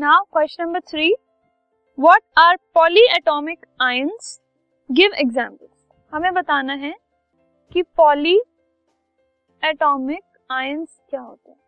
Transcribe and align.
Question 0.00 0.62
number 0.64 0.80
three 0.80 1.12
what 1.98 2.20
are 2.38 2.56
polyatomic 3.16 3.66
ions 3.82 4.40
give 4.90 5.12
examples 5.14 5.70
हमें 6.12 6.32
बताना 6.34 6.74
है 6.74 6.94
कि 7.72 7.82
पॉली 7.96 8.34
एटॉमिक 9.62 10.22
आयंस 10.50 10.98
क्या 11.10 11.20
होते 11.20 11.50
हैं। 11.50 11.58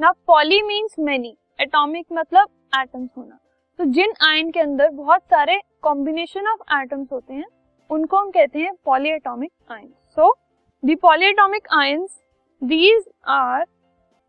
ना 0.00 0.12
पॉली 0.26 0.60
मींस 0.62 0.96
मेनी 0.98 1.36
एटॉमिक 1.60 2.06
मतलब 2.12 2.48
एटम्स 2.78 3.10
होना। 3.16 3.38
तो 3.78 3.84
जिन 3.84 4.14
आयन 4.28 4.50
के 4.50 4.60
अंदर 4.60 4.90
बहुत 4.90 5.22
सारे 5.22 5.60
कॉम्बिनेशन 5.82 6.46
ऑफ़ 6.48 6.78
एटम्स 6.80 7.12
होते 7.12 7.34
हैं, 7.34 7.46
उनको 7.90 8.16
हम 8.16 8.30
कहते 8.30 8.58
हैं 8.58 8.74
polyatomic 9.10 9.52
ions 9.70 9.92
so 10.16 10.36
the 10.82 10.98
polyatomic 11.26 11.68
ions 11.74 12.22
these 12.62 13.04
are 13.26 13.64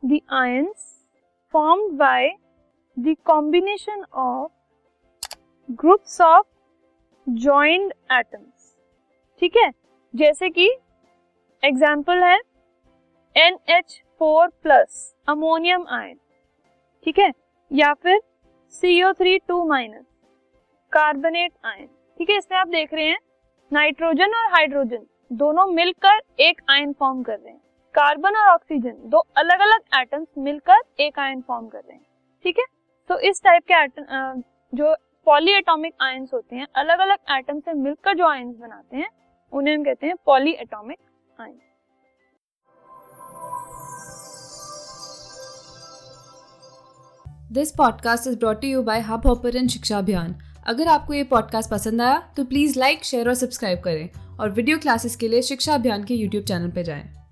the 0.03 0.19
ions 0.33 0.93
formed 1.53 1.97
by 1.99 2.35
the 2.97 3.15
combination 3.25 4.03
of 4.15 4.51
groups 5.69 6.19
of 6.21 6.45
joint 7.27 7.91
atoms 8.11 8.73
ठीक 9.41 9.57
है? 9.57 9.71
जैसे 10.13 10.49
कि 10.49 10.69
एग्ज़ाम्पल 11.63 12.23
है 12.23 12.37
N 13.35 13.57
H 13.69 14.01
four 14.19 14.47
plus 14.47 15.13
ammonium 15.29 15.85
ion 15.89 16.17
ठीक 17.05 17.19
है? 17.19 17.31
या 17.71 17.93
फिर 17.93 18.19
CO 18.73 19.11
three 19.13 19.37
two 19.39 19.63
minus 19.67 20.05
carbonate 20.93 21.51
ion 21.65 21.87
ठीक 22.19 22.29
है? 22.29 22.37
इसमें 22.37 22.57
आप 22.57 22.67
देख 22.67 22.93
रहे 22.93 23.05
हैं 23.05 23.19
नाइट्रोजन 23.71 24.33
और 24.35 24.51
हाइड्रोजन 24.53 25.05
दोनों 25.33 25.65
मिलकर 25.67 26.21
एक 26.39 26.61
आयन 26.69 26.93
फॉर्म 26.93 27.21
कर 27.23 27.39
रहे 27.39 27.51
हैं। 27.51 27.61
कार्बन 27.95 28.35
और 28.35 28.49
ऑक्सीजन 28.49 28.97
दो 29.09 29.23
अलग 29.37 29.59
अलग 29.61 29.99
एटम्स 29.99 30.27
मिलकर 30.37 30.81
एक 30.99 31.19
आयन 31.19 31.41
फॉर्म 31.41 31.67
कर 31.67 31.79
रहे 31.79 31.95
हैं। 31.95 32.05
ठीक 32.45 32.59
है? 32.59 32.65
तो 33.09 33.19
इस 33.19 33.41
टाइप 33.43 33.63
के 33.71 34.01
जो 34.77 34.95
पॉली 35.25 35.51
एटॉमिक 35.51 35.93
आयंस 36.01 36.29
होते 36.33 36.55
हैं 36.55 36.67
अलग 36.75 36.99
अलग 36.99 37.17
एटम 37.31 37.59
से 37.59 37.73
मिलकर 37.73 38.13
जो 38.13 38.27
आयंस 38.27 38.55
बनाते 38.55 38.97
हैं, 38.97 39.07
उन्हें 39.53 39.75
हम 39.75 39.83
कहते 39.83 40.07
हैं 40.07 40.15
polyatomic 40.51 40.97
ions 41.41 41.59
this 47.51 47.71
podcast 47.71 48.27
is 48.27 48.37
brought 48.39 48.63
you 48.63 48.83
by 48.83 48.99
Hub 48.99 49.27
Hopper 49.27 49.67
शिक्षा 49.67 49.97
अभियान 49.97 50.35
अगर 50.67 50.87
आपको 50.87 51.13
ये 51.13 51.23
पॉडकास्ट 51.23 51.71
पसंद 51.71 52.01
आया 52.01 52.33
तो 52.37 52.43
प्लीज़ 52.45 52.79
लाइक 52.79 53.03
शेयर 53.03 53.27
और 53.27 53.35
सब्सक्राइब 53.35 53.79
करें 53.79 54.37
और 54.39 54.49
वीडियो 54.49 54.77
क्लासेस 54.77 55.15
के 55.15 55.27
लिए 55.27 55.41
शिक्षा 55.41 55.73
अभियान 55.73 56.03
के 56.03 56.13
यूट्यूब 56.13 56.43
चैनल 56.43 56.71
पर 56.71 56.81
जाएँ। 56.81 57.26